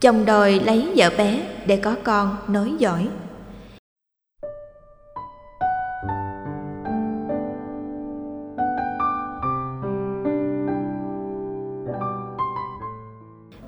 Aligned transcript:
Chồng 0.00 0.26
đòi 0.26 0.60
lấy 0.60 0.92
vợ 0.96 1.10
bé 1.18 1.40
để 1.66 1.76
có 1.76 1.96
con 2.04 2.36
nối 2.48 2.72
dõi. 2.78 3.08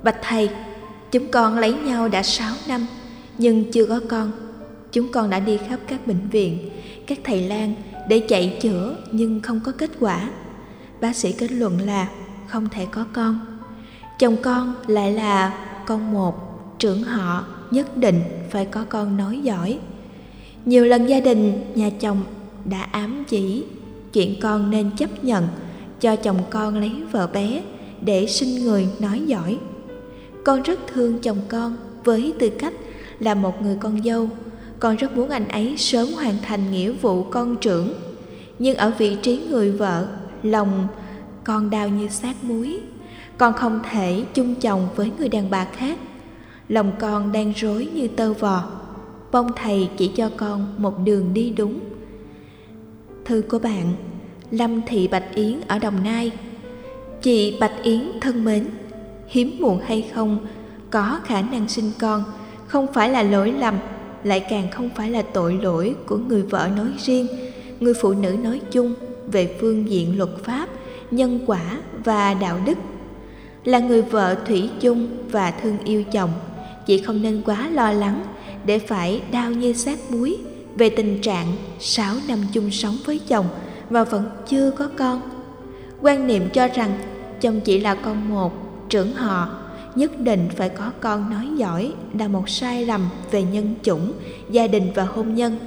Bạch 0.02 0.16
thầy, 0.22 0.50
chúng 1.10 1.30
con 1.30 1.58
lấy 1.58 1.72
nhau 1.72 2.08
đã 2.08 2.22
6 2.22 2.54
năm 2.68 2.86
nhưng 3.38 3.72
chưa 3.72 3.86
có 3.86 4.00
con. 4.08 4.32
Chúng 4.92 5.12
con 5.12 5.30
đã 5.30 5.40
đi 5.40 5.58
khắp 5.68 5.80
các 5.86 6.06
bệnh 6.06 6.28
viện, 6.28 6.70
các 7.06 7.18
thầy 7.24 7.42
lang 7.42 7.74
để 8.08 8.26
chạy 8.28 8.58
chữa 8.62 8.96
nhưng 9.12 9.40
không 9.40 9.60
có 9.64 9.72
kết 9.78 9.90
quả. 10.00 10.30
Bác 11.00 11.16
sĩ 11.16 11.32
kết 11.32 11.52
luận 11.52 11.80
là 11.86 12.08
không 12.48 12.68
thể 12.68 12.86
có 12.90 13.04
con. 13.12 13.40
Chồng 14.18 14.36
con 14.42 14.74
lại 14.86 15.12
là 15.12 15.66
con 15.90 16.12
một, 16.12 16.34
trưởng 16.78 17.02
họ 17.02 17.44
nhất 17.70 17.96
định 17.96 18.20
phải 18.50 18.64
có 18.64 18.84
con 18.88 19.16
nói 19.16 19.40
giỏi. 19.42 19.78
Nhiều 20.64 20.84
lần 20.84 21.06
gia 21.06 21.20
đình 21.20 21.72
nhà 21.74 21.90
chồng 22.00 22.22
đã 22.64 22.82
ám 22.82 23.24
chỉ 23.28 23.64
chuyện 24.12 24.34
con 24.40 24.70
nên 24.70 24.90
chấp 24.96 25.24
nhận 25.24 25.48
cho 26.00 26.16
chồng 26.16 26.38
con 26.50 26.80
lấy 26.80 26.92
vợ 27.12 27.26
bé 27.26 27.62
để 28.00 28.26
sinh 28.26 28.64
người 28.64 28.88
nói 28.98 29.22
giỏi. 29.26 29.58
Con 30.44 30.62
rất 30.62 30.80
thương 30.86 31.18
chồng 31.18 31.38
con 31.48 31.76
với 32.04 32.34
tư 32.38 32.50
cách 32.50 32.74
là 33.18 33.34
một 33.34 33.62
người 33.62 33.76
con 33.80 34.02
dâu. 34.02 34.28
Con 34.78 34.96
rất 34.96 35.16
muốn 35.16 35.28
anh 35.28 35.48
ấy 35.48 35.74
sớm 35.78 36.08
hoàn 36.12 36.34
thành 36.42 36.72
nghĩa 36.72 36.92
vụ 36.92 37.22
con 37.22 37.56
trưởng. 37.56 37.94
Nhưng 38.58 38.76
ở 38.76 38.92
vị 38.98 39.16
trí 39.22 39.38
người 39.50 39.70
vợ, 39.70 40.06
lòng 40.42 40.86
con 41.44 41.70
đau 41.70 41.88
như 41.88 42.08
xác 42.08 42.44
muối. 42.44 42.80
Con 43.40 43.52
không 43.52 43.80
thể 43.90 44.24
chung 44.34 44.54
chồng 44.54 44.88
với 44.96 45.10
người 45.18 45.28
đàn 45.28 45.50
bà 45.50 45.64
khác. 45.64 45.98
Lòng 46.68 46.92
con 47.00 47.32
đang 47.32 47.52
rối 47.56 47.88
như 47.94 48.08
tơ 48.08 48.32
vò. 48.32 48.64
Mong 49.32 49.50
thầy 49.56 49.88
chỉ 49.96 50.08
cho 50.16 50.30
con 50.36 50.74
một 50.78 50.94
đường 51.04 51.34
đi 51.34 51.50
đúng. 51.56 51.80
Thư 53.24 53.42
của 53.48 53.58
bạn, 53.58 53.92
Lâm 54.50 54.80
Thị 54.86 55.08
Bạch 55.08 55.34
Yến 55.34 55.60
ở 55.68 55.78
Đồng 55.78 56.04
Nai 56.04 56.30
Chị 57.22 57.56
Bạch 57.60 57.82
Yến 57.82 58.00
thân 58.20 58.44
mến, 58.44 58.66
Hiếm 59.28 59.56
muộn 59.60 59.80
hay 59.84 60.10
không, 60.14 60.46
Có 60.90 61.20
khả 61.24 61.42
năng 61.42 61.68
sinh 61.68 61.90
con, 61.98 62.24
Không 62.66 62.86
phải 62.94 63.10
là 63.10 63.22
lỗi 63.22 63.52
lầm, 63.52 63.74
Lại 64.24 64.46
càng 64.50 64.70
không 64.70 64.90
phải 64.96 65.10
là 65.10 65.22
tội 65.22 65.58
lỗi 65.62 65.94
của 66.06 66.16
người 66.16 66.42
vợ 66.42 66.68
nói 66.76 66.88
riêng 66.98 67.26
Người 67.80 67.94
phụ 67.94 68.12
nữ 68.12 68.36
nói 68.42 68.60
chung 68.70 68.94
Về 69.26 69.56
phương 69.60 69.90
diện 69.90 70.18
luật 70.18 70.30
pháp, 70.44 70.68
Nhân 71.10 71.38
quả 71.46 71.78
và 72.04 72.34
đạo 72.34 72.60
đức 72.66 72.78
là 73.64 73.78
người 73.78 74.02
vợ 74.02 74.36
thủy 74.46 74.70
chung 74.80 75.08
và 75.30 75.50
thương 75.50 75.78
yêu 75.84 76.04
chồng 76.12 76.30
Chị 76.86 77.02
không 77.02 77.22
nên 77.22 77.42
quá 77.44 77.68
lo 77.72 77.92
lắng 77.92 78.24
Để 78.64 78.78
phải 78.78 79.22
đau 79.32 79.50
như 79.50 79.72
xác 79.72 80.10
muối 80.10 80.38
về 80.76 80.90
tình 80.90 81.20
trạng 81.20 81.46
6 81.78 82.14
năm 82.28 82.38
chung 82.52 82.70
sống 82.70 82.96
với 83.04 83.20
chồng 83.28 83.46
và 83.90 84.04
vẫn 84.04 84.30
chưa 84.46 84.70
có 84.70 84.88
con. 84.96 85.20
Quan 86.00 86.26
niệm 86.26 86.48
cho 86.52 86.68
rằng 86.68 86.98
chồng 87.40 87.60
chỉ 87.60 87.80
là 87.80 87.94
con 87.94 88.28
một, 88.28 88.52
trưởng 88.88 89.12
họ, 89.12 89.48
nhất 89.94 90.20
định 90.20 90.48
phải 90.56 90.68
có 90.68 90.92
con 91.00 91.30
nói 91.30 91.48
giỏi 91.56 91.92
là 92.18 92.28
một 92.28 92.48
sai 92.48 92.86
lầm 92.86 93.08
về 93.30 93.42
nhân 93.42 93.74
chủng, 93.82 94.12
gia 94.50 94.66
đình 94.66 94.90
và 94.94 95.04
hôn 95.04 95.34
nhân. 95.34 95.58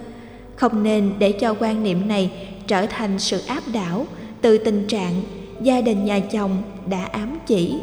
Không 0.55 0.83
nên 0.83 1.13
để 1.19 1.31
cho 1.31 1.55
quan 1.59 1.83
niệm 1.83 2.07
này 2.07 2.31
trở 2.67 2.85
thành 2.85 3.19
sự 3.19 3.39
áp 3.47 3.63
đảo 3.73 4.05
từ 4.41 4.57
tình 4.57 4.88
trạng 4.88 5.22
gia 5.64 5.81
đình 5.81 6.06
nhà 6.06 6.19
chồng 6.19 6.61
đã 6.89 7.06
ám 7.06 7.38
chỉ. 7.47 7.75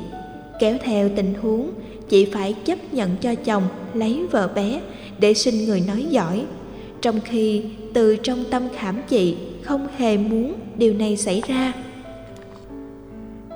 Kéo 0.60 0.76
theo 0.84 1.08
tình 1.16 1.34
huống, 1.42 1.70
chị 2.08 2.24
phải 2.32 2.52
chấp 2.64 2.94
nhận 2.94 3.16
cho 3.20 3.34
chồng 3.34 3.62
lấy 3.94 4.26
vợ 4.30 4.48
bé 4.54 4.80
để 5.18 5.34
sinh 5.34 5.64
người 5.64 5.82
nói 5.86 6.06
giỏi. 6.10 6.44
Trong 7.00 7.20
khi 7.24 7.64
từ 7.94 8.16
trong 8.16 8.44
tâm 8.50 8.62
khảm 8.76 9.00
chị 9.08 9.36
không 9.62 9.88
hề 9.96 10.16
muốn 10.16 10.54
điều 10.76 10.94
này 10.94 11.16
xảy 11.16 11.42
ra. 11.46 11.72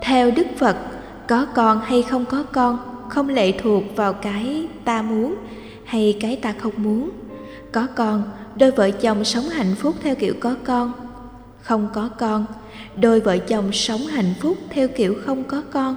Theo 0.02 0.30
đức 0.30 0.46
phật, 0.56 0.76
có 1.28 1.46
con 1.54 1.80
hay 1.80 2.02
không 2.02 2.24
có 2.24 2.42
con 2.42 2.78
không 3.08 3.28
lệ 3.28 3.52
thuộc 3.52 3.82
vào 3.96 4.12
cái 4.12 4.66
ta 4.84 5.02
muốn 5.02 5.34
hay 5.84 6.16
cái 6.20 6.36
ta 6.36 6.54
không 6.58 6.72
muốn. 6.76 7.10
Có 7.72 7.86
con, 7.94 8.22
đôi 8.56 8.70
vợ 8.70 8.90
chồng 8.90 9.24
sống 9.24 9.44
hạnh 9.44 9.74
phúc 9.78 9.94
theo 10.02 10.14
kiểu 10.14 10.34
có 10.40 10.56
con 10.64 10.92
không 11.64 11.88
có 11.94 12.08
con. 12.18 12.46
Đôi 13.00 13.20
vợ 13.20 13.38
chồng 13.38 13.72
sống 13.72 14.00
hạnh 14.00 14.34
phúc 14.40 14.56
theo 14.70 14.88
kiểu 14.88 15.14
không 15.24 15.44
có 15.44 15.62
con. 15.72 15.96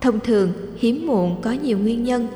Thông 0.00 0.20
thường 0.20 0.52
hiếm 0.78 1.06
muộn 1.06 1.36
có 1.42 1.52
nhiều 1.52 1.78
nguyên 1.78 2.04
nhân. 2.04 2.28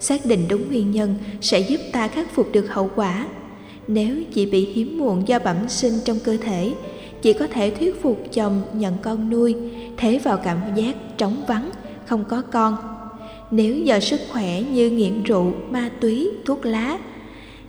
Xác 0.00 0.26
định 0.26 0.46
đúng 0.48 0.68
nguyên 0.68 0.90
nhân 0.90 1.14
sẽ 1.40 1.60
giúp 1.60 1.80
ta 1.92 2.08
khắc 2.08 2.34
phục 2.34 2.52
được 2.52 2.66
hậu 2.68 2.90
quả. 2.96 3.26
Nếu 3.88 4.16
chị 4.34 4.46
bị 4.46 4.64
hiếm 4.64 4.98
muộn 4.98 5.28
do 5.28 5.38
bẩm 5.38 5.56
sinh 5.68 5.92
trong 6.04 6.18
cơ 6.24 6.36
thể, 6.36 6.72
chị 7.22 7.32
có 7.32 7.46
thể 7.46 7.70
thuyết 7.70 8.02
phục 8.02 8.24
chồng 8.32 8.62
nhận 8.72 8.94
con 9.02 9.30
nuôi, 9.30 9.54
thế 9.96 10.18
vào 10.18 10.36
cảm 10.36 10.58
giác 10.74 10.96
trống 11.18 11.44
vắng, 11.48 11.70
không 12.06 12.24
có 12.28 12.42
con. 12.52 12.76
Nếu 13.50 13.76
do 13.76 14.00
sức 14.00 14.20
khỏe 14.32 14.62
như 14.62 14.90
nghiện 14.90 15.22
rượu, 15.22 15.52
ma 15.70 15.90
túy, 16.00 16.30
thuốc 16.44 16.64
lá, 16.64 16.98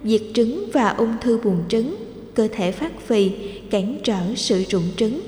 diệt 0.03 0.21
trứng 0.33 0.69
và 0.73 0.89
ung 0.89 1.13
thư 1.21 1.39
buồng 1.43 1.63
trứng, 1.69 1.95
cơ 2.35 2.47
thể 2.51 2.71
phát 2.71 2.99
phì, 2.99 3.31
cản 3.69 3.97
trở 4.03 4.19
sự 4.35 4.63
rụng 4.69 4.89
trứng, 4.95 5.19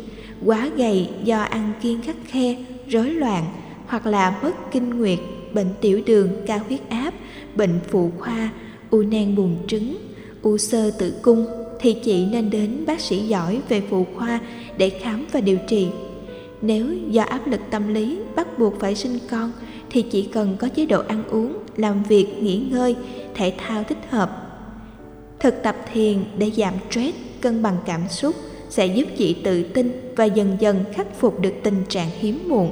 quá 0.46 0.70
gầy 0.78 1.10
do 1.24 1.42
ăn 1.42 1.72
kiêng 1.82 2.02
khắc 2.02 2.16
khe, 2.28 2.56
rối 2.88 3.10
loạn 3.10 3.46
hoặc 3.88 4.06
là 4.06 4.40
mất 4.44 4.72
kinh 4.72 4.90
nguyệt, 4.90 5.20
bệnh 5.54 5.70
tiểu 5.82 6.02
đường, 6.06 6.30
cao 6.48 6.60
huyết 6.68 6.90
áp, 6.90 7.14
bệnh 7.56 7.80
phụ 7.88 8.12
khoa, 8.20 8.50
u 8.90 9.02
nang 9.02 9.36
buồng 9.36 9.58
trứng, 9.68 9.98
u 10.42 10.58
sơ 10.58 10.92
tử 10.92 11.14
cung 11.22 11.46
thì 11.80 11.94
chị 11.94 12.26
nên 12.26 12.50
đến 12.50 12.84
bác 12.88 13.02
sĩ 13.02 13.20
giỏi 13.20 13.62
về 13.70 13.82
phụ 13.90 14.06
khoa 14.16 14.40
để 14.78 14.90
khám 14.90 15.26
và 15.32 15.42
điều 15.42 15.58
trị. 15.68 15.88
Nếu 16.62 16.88
do 17.10 17.24
áp 17.24 17.48
lực 17.48 17.60
tâm 17.72 17.94
lý 17.94 18.20
bắt 18.36 18.60
buộc 18.60 18.80
phải 18.80 18.96
sinh 18.96 19.20
con 19.30 19.52
thì 19.90 20.02
chỉ 20.02 20.22
cần 20.22 20.56
có 20.60 20.68
chế 20.68 20.86
độ 20.86 21.02
ăn 21.08 21.24
uống, 21.30 21.58
làm 21.78 22.04
việc, 22.04 22.28
nghỉ 22.40 22.58
ngơi, 22.58 22.96
thể 23.34 23.54
thao 23.58 23.84
thích 23.84 23.98
hợp. 24.10 24.45
Thực 25.40 25.64
tập 25.64 25.76
thiền 25.94 26.24
để 26.38 26.52
giảm 26.52 26.74
stress, 26.90 27.18
cân 27.42 27.64
bằng 27.64 27.78
cảm 27.86 28.02
xúc 28.10 28.36
sẽ 28.70 28.86
giúp 28.86 29.06
chị 29.18 29.34
tự 29.44 29.64
tin 29.64 30.14
và 30.16 30.26
dần 30.26 30.58
dần 30.60 30.84
khắc 30.94 31.20
phục 31.20 31.40
được 31.40 31.54
tình 31.64 31.84
trạng 31.90 32.10
hiếm 32.20 32.44
muộn. 32.48 32.72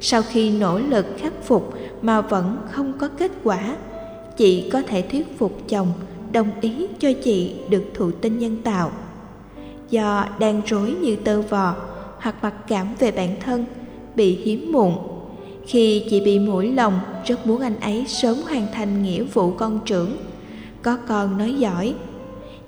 Sau 0.00 0.22
khi 0.22 0.50
nỗ 0.50 0.78
lực 0.78 1.06
khắc 1.18 1.32
phục 1.44 1.74
mà 2.02 2.20
vẫn 2.20 2.58
không 2.70 2.92
có 2.98 3.08
kết 3.08 3.32
quả, 3.44 3.76
chị 4.36 4.70
có 4.72 4.82
thể 4.82 5.02
thuyết 5.02 5.38
phục 5.38 5.68
chồng 5.68 5.92
đồng 6.32 6.50
ý 6.60 6.86
cho 6.98 7.08
chị 7.24 7.54
được 7.68 7.84
thụ 7.94 8.10
tinh 8.10 8.38
nhân 8.38 8.56
tạo 8.64 8.90
do 9.90 10.26
đang 10.38 10.62
rối 10.66 10.90
như 10.90 11.16
tơ 11.16 11.42
vò 11.42 11.74
hoặc 12.18 12.34
mặc 12.42 12.54
cảm 12.68 12.88
về 12.98 13.10
bản 13.10 13.36
thân 13.40 13.64
bị 14.14 14.36
hiếm 14.36 14.72
muộn 14.72 14.98
khi 15.66 16.04
chị 16.10 16.20
bị 16.20 16.38
mũi 16.38 16.72
lòng 16.72 17.00
rất 17.24 17.46
muốn 17.46 17.60
anh 17.60 17.80
ấy 17.80 18.04
sớm 18.08 18.36
hoàn 18.48 18.66
thành 18.72 19.02
nghĩa 19.02 19.22
vụ 19.22 19.50
con 19.50 19.80
trưởng 19.84 20.16
có 20.82 20.96
con 20.96 21.38
nói 21.38 21.54
giỏi. 21.58 21.94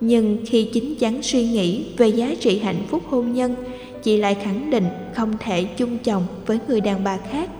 Nhưng 0.00 0.38
khi 0.46 0.64
chính 0.72 0.94
chắn 0.94 1.22
suy 1.22 1.44
nghĩ 1.44 1.84
về 1.96 2.08
giá 2.08 2.34
trị 2.40 2.58
hạnh 2.58 2.82
phúc 2.88 3.02
hôn 3.08 3.32
nhân, 3.32 3.54
chị 4.02 4.16
lại 4.16 4.34
khẳng 4.34 4.70
định 4.70 4.86
không 5.14 5.32
thể 5.40 5.64
chung 5.64 5.98
chồng 5.98 6.26
với 6.46 6.58
người 6.68 6.80
đàn 6.80 7.04
bà 7.04 7.16
khác. 7.30 7.50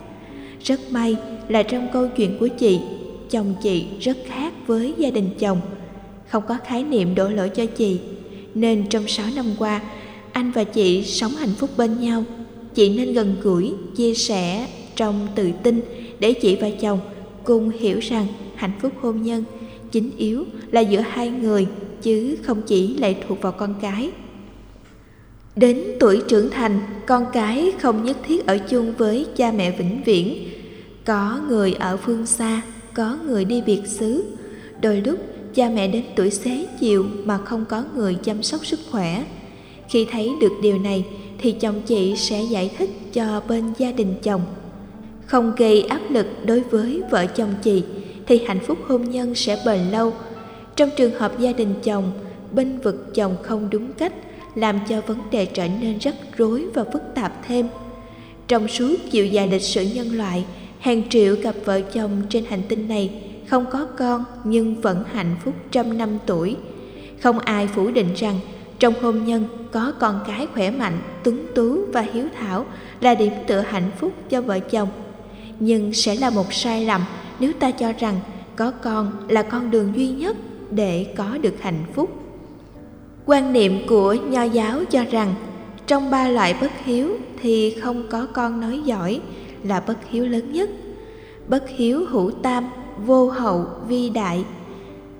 Rất 0.63 0.79
may 0.91 1.15
là 1.47 1.63
trong 1.63 1.87
câu 1.93 2.07
chuyện 2.07 2.37
của 2.39 2.47
chị, 2.47 2.79
chồng 3.29 3.53
chị 3.63 3.85
rất 3.99 4.17
khác 4.27 4.53
với 4.67 4.93
gia 4.97 5.09
đình 5.09 5.29
chồng. 5.39 5.61
Không 6.27 6.43
có 6.47 6.57
khái 6.65 6.83
niệm 6.83 7.15
đổ 7.15 7.29
lỗi 7.29 7.49
cho 7.49 7.65
chị, 7.65 7.99
nên 8.55 8.85
trong 8.89 9.07
6 9.07 9.25
năm 9.35 9.45
qua, 9.59 9.81
anh 10.31 10.51
và 10.51 10.63
chị 10.63 11.03
sống 11.03 11.31
hạnh 11.31 11.53
phúc 11.57 11.69
bên 11.77 11.99
nhau. 11.99 12.23
Chị 12.73 12.89
nên 12.89 13.13
gần 13.13 13.35
gũi, 13.41 13.73
chia 13.95 14.13
sẻ 14.13 14.67
trong 14.95 15.27
tự 15.35 15.51
tin 15.63 15.81
để 16.19 16.33
chị 16.33 16.55
và 16.55 16.69
chồng 16.81 16.99
cùng 17.43 17.69
hiểu 17.69 17.99
rằng 17.99 18.27
hạnh 18.55 18.71
phúc 18.81 18.91
hôn 19.01 19.21
nhân 19.21 19.43
chính 19.91 20.11
yếu 20.17 20.45
là 20.71 20.81
giữa 20.81 20.99
hai 20.99 21.29
người, 21.29 21.67
chứ 22.01 22.37
không 22.43 22.61
chỉ 22.61 22.97
lệ 22.97 23.15
thuộc 23.27 23.41
vào 23.41 23.51
con 23.51 23.75
cái. 23.81 24.11
Đến 25.55 25.83
tuổi 25.99 26.21
trưởng 26.27 26.49
thành, 26.49 26.79
con 27.05 27.25
cái 27.33 27.71
không 27.79 28.03
nhất 28.03 28.17
thiết 28.27 28.45
ở 28.47 28.57
chung 28.57 28.93
với 28.97 29.25
cha 29.35 29.51
mẹ 29.51 29.71
vĩnh 29.71 30.01
viễn. 30.05 30.49
Có 31.05 31.41
người 31.49 31.73
ở 31.73 31.97
phương 31.97 32.25
xa, 32.25 32.61
có 32.93 33.17
người 33.25 33.45
đi 33.45 33.61
biệt 33.65 33.81
xứ. 33.85 34.23
Đôi 34.81 35.01
lúc, 35.01 35.19
cha 35.53 35.69
mẹ 35.69 35.87
đến 35.87 36.03
tuổi 36.15 36.29
xế 36.29 36.67
chiều 36.79 37.05
mà 37.23 37.37
không 37.37 37.65
có 37.65 37.83
người 37.95 38.15
chăm 38.15 38.43
sóc 38.43 38.65
sức 38.65 38.79
khỏe. 38.91 39.23
Khi 39.89 40.07
thấy 40.11 40.31
được 40.41 40.51
điều 40.61 40.77
này, 40.77 41.05
thì 41.37 41.51
chồng 41.51 41.81
chị 41.85 42.15
sẽ 42.17 42.43
giải 42.43 42.71
thích 42.77 42.89
cho 43.13 43.41
bên 43.47 43.63
gia 43.77 43.91
đình 43.91 44.13
chồng. 44.23 44.41
Không 45.25 45.53
gây 45.57 45.81
áp 45.81 46.01
lực 46.09 46.27
đối 46.45 46.59
với 46.59 47.01
vợ 47.09 47.25
chồng 47.25 47.53
chị 47.63 47.83
thì 48.31 48.41
hạnh 48.47 48.59
phúc 48.59 48.77
hôn 48.87 49.09
nhân 49.09 49.35
sẽ 49.35 49.57
bền 49.65 49.79
lâu. 49.79 50.13
Trong 50.75 50.89
trường 50.97 51.13
hợp 51.13 51.39
gia 51.39 51.51
đình 51.51 51.73
chồng, 51.83 52.11
bên 52.51 52.79
vực 52.79 53.15
chồng 53.15 53.35
không 53.43 53.69
đúng 53.69 53.93
cách, 53.93 54.13
làm 54.55 54.79
cho 54.89 55.01
vấn 55.01 55.17
đề 55.31 55.45
trở 55.45 55.67
nên 55.81 55.97
rắc 55.97 56.15
rối 56.37 56.65
và 56.73 56.83
phức 56.93 57.01
tạp 57.15 57.47
thêm. 57.47 57.67
Trong 58.47 58.67
suốt 58.67 58.95
chiều 59.11 59.25
dài 59.25 59.47
lịch 59.47 59.61
sử 59.61 59.81
nhân 59.81 60.17
loại, 60.17 60.45
hàng 60.79 61.09
triệu 61.09 61.35
cặp 61.43 61.55
vợ 61.65 61.81
chồng 61.81 62.21
trên 62.29 62.45
hành 62.45 62.61
tinh 62.69 62.87
này 62.87 63.23
không 63.47 63.65
có 63.71 63.87
con 63.97 64.23
nhưng 64.43 64.81
vẫn 64.81 65.03
hạnh 65.13 65.35
phúc 65.43 65.53
trăm 65.71 65.97
năm 65.97 66.09
tuổi. 66.25 66.55
Không 67.21 67.39
ai 67.39 67.67
phủ 67.67 67.91
định 67.91 68.13
rằng 68.15 68.39
trong 68.79 68.93
hôn 69.01 69.25
nhân 69.25 69.45
có 69.71 69.93
con 69.99 70.19
cái 70.27 70.47
khỏe 70.53 70.71
mạnh, 70.71 70.97
tuấn 71.23 71.45
tú 71.55 71.85
và 71.93 72.01
hiếu 72.01 72.25
thảo 72.39 72.65
là 73.01 73.15
điểm 73.15 73.33
tựa 73.47 73.59
hạnh 73.59 73.91
phúc 73.99 74.11
cho 74.29 74.41
vợ 74.41 74.59
chồng. 74.59 74.89
Nhưng 75.59 75.93
sẽ 75.93 76.15
là 76.15 76.29
một 76.29 76.53
sai 76.53 76.85
lầm 76.85 77.01
nếu 77.41 77.53
ta 77.59 77.71
cho 77.71 77.91
rằng 77.99 78.19
có 78.55 78.71
con 78.71 79.11
là 79.27 79.43
con 79.43 79.71
đường 79.71 79.91
duy 79.95 80.09
nhất 80.09 80.37
để 80.71 81.13
có 81.17 81.37
được 81.41 81.61
hạnh 81.61 81.83
phúc. 81.93 82.09
Quan 83.25 83.53
niệm 83.53 83.87
của 83.87 84.13
nho 84.13 84.43
giáo 84.43 84.85
cho 84.85 85.05
rằng 85.11 85.33
trong 85.87 86.11
ba 86.11 86.27
loại 86.27 86.55
bất 86.61 86.71
hiếu 86.83 87.17
thì 87.41 87.75
không 87.81 88.03
có 88.09 88.27
con 88.33 88.61
nói 88.61 88.81
giỏi 88.85 89.21
là 89.63 89.79
bất 89.79 89.97
hiếu 90.09 90.27
lớn 90.27 90.51
nhất. 90.51 90.69
Bất 91.47 91.63
hiếu 91.69 92.05
hữu 92.09 92.31
tam, 92.31 92.69
vô 93.05 93.29
hậu, 93.29 93.65
vi 93.87 94.09
đại 94.09 94.43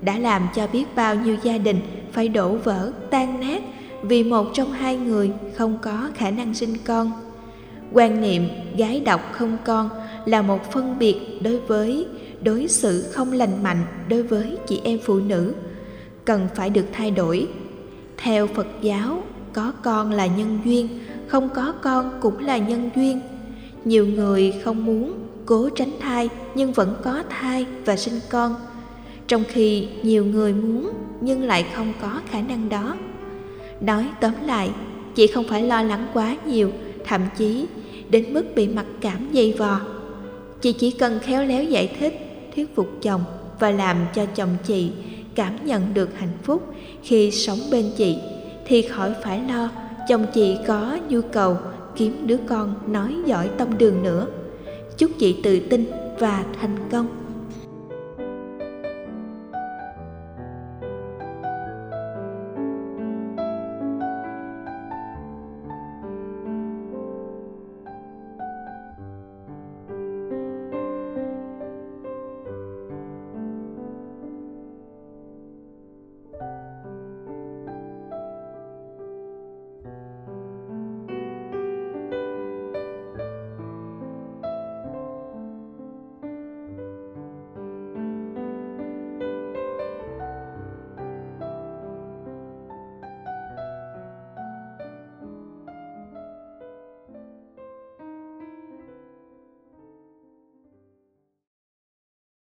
đã 0.01 0.18
làm 0.18 0.47
cho 0.56 0.68
biết 0.73 0.85
bao 0.95 1.15
nhiêu 1.15 1.35
gia 1.44 1.57
đình 1.57 1.79
phải 2.12 2.27
đổ 2.27 2.56
vỡ, 2.56 2.91
tan 3.09 3.39
nát 3.39 3.63
vì 4.01 4.23
một 4.23 4.47
trong 4.53 4.71
hai 4.71 4.97
người 4.97 5.31
không 5.56 5.77
có 5.81 6.09
khả 6.15 6.31
năng 6.31 6.53
sinh 6.53 6.73
con. 6.85 7.12
Quan 7.94 8.21
niệm 8.21 8.47
gái 8.77 9.00
độc 9.00 9.21
không 9.31 9.57
con 9.65 9.89
là 10.25 10.41
một 10.41 10.71
phân 10.71 11.00
biệt 11.00 11.15
đối 11.41 11.57
với, 11.59 12.06
đối 12.44 12.68
xử 12.68 13.01
không 13.01 13.31
lành 13.31 13.63
mạnh 13.63 13.83
đối 14.09 14.23
với 14.23 14.57
chị 14.68 14.81
em 14.83 15.00
phụ 15.03 15.19
nữ. 15.19 15.53
Cần 16.25 16.47
phải 16.56 16.69
được 16.69 16.85
thay 16.94 17.12
đổi. 17.12 17.47
Theo 18.18 18.47
phật 18.47 18.68
giáo, 18.81 19.23
có 19.53 19.71
con 19.83 20.12
là 20.12 20.25
nhân 20.25 20.59
duyên, 20.65 20.88
không 21.27 21.50
có 21.50 21.73
con 21.81 22.12
cũng 22.21 22.39
là 22.39 22.57
nhân 22.57 22.89
duyên. 22.95 23.19
Nhiều 23.85 24.06
người 24.06 24.53
không 24.63 24.85
muốn 24.85 25.13
cố 25.45 25.69
tránh 25.69 25.91
thai 26.00 26.29
nhưng 26.56 26.71
vẫn 26.71 26.95
có 27.03 27.23
thai 27.29 27.65
và 27.85 27.95
sinh 27.95 28.19
con. 28.29 28.56
Trong 29.27 29.44
khi 29.47 29.88
nhiều 30.03 30.25
người 30.25 30.53
muốn 30.53 30.94
nhưng 31.21 31.44
lại 31.44 31.65
không 31.75 31.94
có 32.01 32.21
khả 32.29 32.41
năng 32.41 32.69
đó. 32.69 32.95
Nói 33.81 34.06
tóm 34.21 34.31
lại, 34.45 34.71
chị 35.15 35.27
không 35.27 35.45
phải 35.50 35.63
lo 35.63 35.81
lắng 35.81 36.07
quá 36.13 36.35
nhiều, 36.45 36.71
thậm 37.06 37.21
chí 37.38 37.65
đến 38.09 38.33
mức 38.33 38.44
bị 38.56 38.68
mặc 38.68 38.85
cảm 39.01 39.29
dày 39.33 39.53
vò 39.57 39.79
chị 40.62 40.74
chỉ 40.74 40.92
cần 40.92 41.19
khéo 41.19 41.44
léo 41.44 41.63
giải 41.63 41.96
thích, 42.00 42.19
thuyết 42.56 42.75
phục 42.75 42.88
chồng 43.02 43.24
và 43.60 43.72
làm 43.72 43.98
cho 44.16 44.25
chồng 44.25 44.58
chị 44.63 44.92
cảm 45.36 45.66
nhận 45.66 45.94
được 45.94 46.10
hạnh 46.19 46.38
phúc 46.44 46.74
khi 47.04 47.31
sống 47.31 47.60
bên 47.72 47.92
chị, 47.98 48.18
thì 48.66 48.81
khỏi 48.81 49.13
phải 49.24 49.42
lo 49.48 49.69
chồng 50.10 50.25
chị 50.34 50.58
có 50.68 50.98
nhu 51.10 51.22
cầu 51.22 51.58
kiếm 51.96 52.28
đứa 52.28 52.38
con 52.48 52.75
nói 52.88 53.16
giỏi 53.25 53.50
tông 53.58 53.78
đường 53.78 54.04
nữa. 54.04 54.28
Chúc 54.98 55.12
chị 55.19 55.36
tự 55.44 55.60
tin 55.60 55.86
và 56.19 56.44
thành 56.62 56.78
công. 56.92 57.20